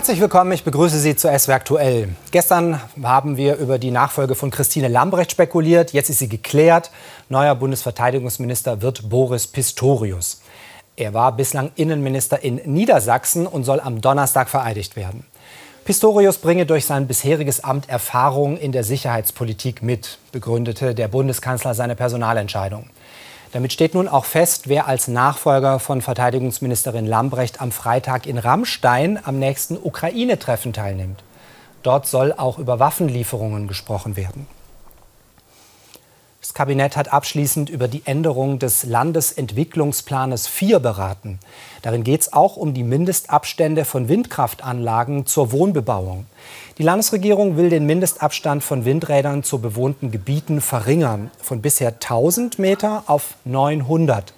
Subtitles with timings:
[0.00, 2.08] Herzlich willkommen, ich begrüße Sie zu SW Aktuell.
[2.30, 5.92] Gestern haben wir über die Nachfolge von Christine Lambrecht spekuliert.
[5.92, 6.90] Jetzt ist sie geklärt.
[7.28, 10.40] Neuer Bundesverteidigungsminister wird Boris Pistorius.
[10.96, 15.26] Er war bislang Innenminister in Niedersachsen und soll am Donnerstag vereidigt werden.
[15.84, 21.94] Pistorius bringe durch sein bisheriges Amt Erfahrung in der Sicherheitspolitik mit, begründete der Bundeskanzler seine
[21.94, 22.88] Personalentscheidung.
[23.52, 29.18] Damit steht nun auch fest, wer als Nachfolger von Verteidigungsministerin Lambrecht am Freitag in Rammstein
[29.24, 31.24] am nächsten Ukraine-Treffen teilnimmt.
[31.82, 34.46] Dort soll auch über Waffenlieferungen gesprochen werden.
[36.40, 41.38] Das Kabinett hat abschließend über die Änderung des Landesentwicklungsplanes 4 beraten.
[41.82, 46.24] Darin geht es auch um die Mindestabstände von Windkraftanlagen zur Wohnbebauung.
[46.78, 53.04] Die Landesregierung will den Mindestabstand von Windrädern zu bewohnten Gebieten verringern, von bisher 1000 Meter
[53.06, 54.32] auf 900.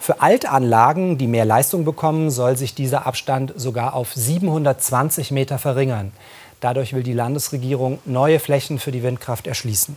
[0.00, 6.10] Für Altanlagen, die mehr Leistung bekommen, soll sich dieser Abstand sogar auf 720 Meter verringern.
[6.58, 9.96] Dadurch will die Landesregierung neue Flächen für die Windkraft erschließen.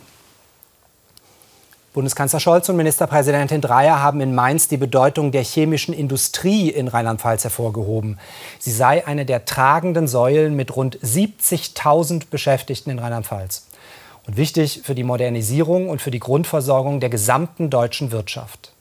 [1.96, 7.44] Bundeskanzler Scholz und Ministerpräsidentin Dreyer haben in Mainz die Bedeutung der chemischen Industrie in Rheinland-Pfalz
[7.44, 8.18] hervorgehoben.
[8.58, 13.68] Sie sei eine der tragenden Säulen mit rund 70.000 Beschäftigten in Rheinland-Pfalz.
[14.26, 18.74] Und wichtig für die Modernisierung und für die Grundversorgung der gesamten deutschen Wirtschaft.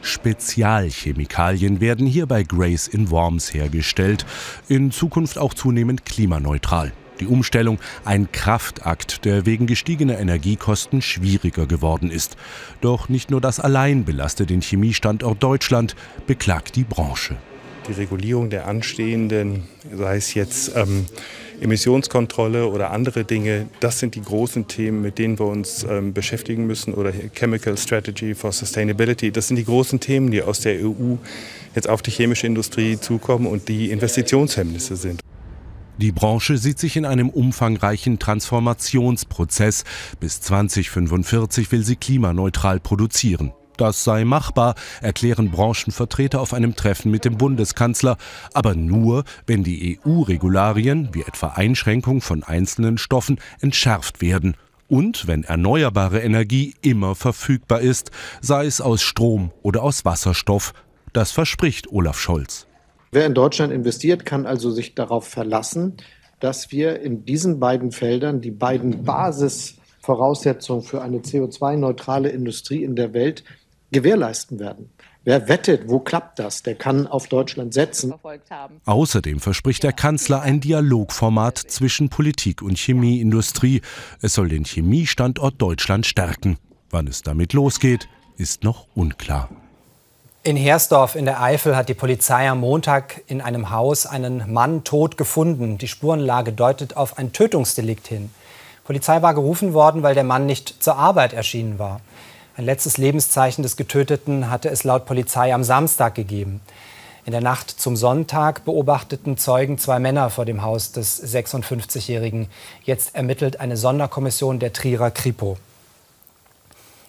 [0.00, 4.24] Spezialchemikalien werden hier bei Grace in Worms hergestellt,
[4.68, 6.92] in Zukunft auch zunehmend klimaneutral.
[7.20, 12.36] Die Umstellung ein Kraftakt, der wegen gestiegener Energiekosten schwieriger geworden ist.
[12.80, 15.96] Doch nicht nur das allein belastet den Chemiestandort Deutschland,
[16.26, 17.36] beklagt die Branche.
[17.88, 21.06] Die Regulierung der anstehenden, sei es jetzt ähm,
[21.60, 26.66] Emissionskontrolle oder andere Dinge, das sind die großen Themen, mit denen wir uns ähm, beschäftigen
[26.66, 26.94] müssen.
[26.94, 29.30] Oder Chemical Strategy for Sustainability.
[29.30, 31.16] Das sind die großen Themen, die aus der EU
[31.74, 35.22] jetzt auf die chemische Industrie zukommen und die Investitionshemmnisse sind.
[35.98, 39.82] Die Branche sieht sich in einem umfangreichen Transformationsprozess.
[40.20, 43.52] Bis 2045 will sie klimaneutral produzieren.
[43.76, 48.16] Das sei machbar, erklären Branchenvertreter auf einem Treffen mit dem Bundeskanzler,
[48.54, 54.54] aber nur, wenn die EU-Regularien, wie etwa Einschränkung von einzelnen Stoffen, entschärft werden
[54.88, 60.74] und wenn erneuerbare Energie immer verfügbar ist, sei es aus Strom oder aus Wasserstoff.
[61.12, 62.68] Das verspricht Olaf Scholz.
[63.10, 65.96] Wer in Deutschland investiert, kann also sich darauf verlassen,
[66.40, 73.12] dass wir in diesen beiden Feldern die beiden Basisvoraussetzungen für eine CO2-neutrale Industrie in der
[73.12, 73.44] Welt
[73.90, 74.90] gewährleisten werden.
[75.24, 78.14] Wer wettet, wo klappt das, der kann auf Deutschland setzen.
[78.86, 83.82] Außerdem verspricht der Kanzler ein Dialogformat zwischen Politik und Chemieindustrie.
[84.22, 86.56] Es soll den Chemiestandort Deutschland stärken.
[86.90, 88.08] Wann es damit losgeht,
[88.38, 89.50] ist noch unklar.
[90.48, 94.82] In Hersdorf in der Eifel hat die Polizei am Montag in einem Haus einen Mann
[94.82, 95.76] tot gefunden.
[95.76, 98.30] Die Spurenlage deutet auf ein Tötungsdelikt hin.
[98.78, 102.00] Die Polizei war gerufen worden, weil der Mann nicht zur Arbeit erschienen war.
[102.56, 106.62] Ein letztes Lebenszeichen des Getöteten hatte es laut Polizei am Samstag gegeben.
[107.26, 112.48] In der Nacht zum Sonntag beobachteten Zeugen zwei Männer vor dem Haus des 56-Jährigen.
[112.84, 115.58] Jetzt ermittelt eine Sonderkommission der Trierer Kripo.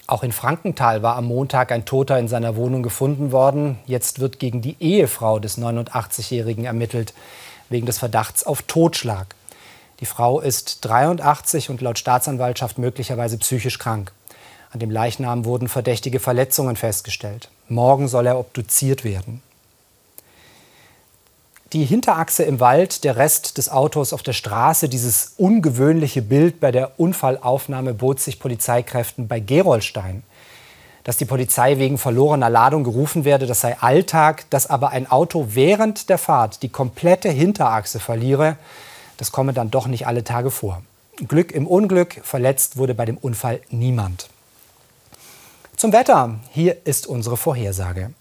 [0.09, 3.78] Auch in Frankenthal war am Montag ein Toter in seiner Wohnung gefunden worden.
[3.86, 7.14] Jetzt wird gegen die Ehefrau des 89-Jährigen ermittelt,
[7.70, 9.36] wegen des Verdachts auf Totschlag.
[10.00, 14.12] Die Frau ist 83 und laut Staatsanwaltschaft möglicherweise psychisch krank.
[14.72, 17.52] An dem Leichnam wurden verdächtige Verletzungen festgestellt.
[17.68, 19.44] Morgen soll er obduziert werden.
[21.72, 26.72] Die Hinterachse im Wald, der Rest des Autos auf der Straße, dieses ungewöhnliche Bild bei
[26.72, 30.24] der Unfallaufnahme bot sich Polizeikräften bei Gerolstein.
[31.03, 35.50] Dass die Polizei wegen verlorener Ladung gerufen werde, das sei Alltag, dass aber ein Auto
[35.50, 38.57] während der Fahrt die komplette Hinterachse verliere,
[39.18, 40.81] das komme dann doch nicht alle Tage vor.
[41.28, 44.28] Glück im Unglück, verletzt wurde bei dem Unfall niemand.
[45.75, 48.12] Zum Wetter, hier ist unsere Vorhersage.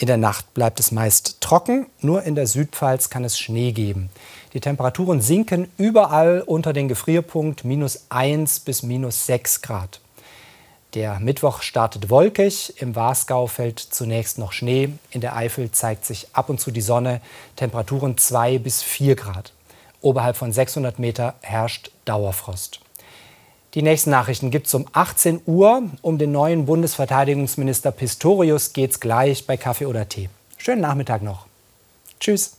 [0.00, 4.08] In der Nacht bleibt es meist trocken, nur in der Südpfalz kann es Schnee geben.
[4.54, 10.00] Die Temperaturen sinken überall unter den Gefrierpunkt minus 1 bis minus 6 Grad.
[10.94, 16.28] Der Mittwoch startet wolkig, im Wasgau fällt zunächst noch Schnee, in der Eifel zeigt sich
[16.32, 17.20] ab und zu die Sonne,
[17.56, 19.52] Temperaturen 2 bis 4 Grad.
[20.00, 22.80] Oberhalb von 600 Meter herrscht Dauerfrost.
[23.74, 25.82] Die nächsten Nachrichten gibt es um 18 Uhr.
[26.02, 30.28] Um den neuen Bundesverteidigungsminister Pistorius geht es gleich bei Kaffee oder Tee.
[30.56, 31.46] Schönen Nachmittag noch.
[32.18, 32.56] Tschüss.